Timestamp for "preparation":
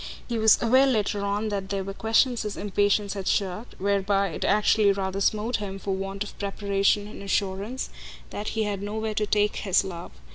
6.39-7.05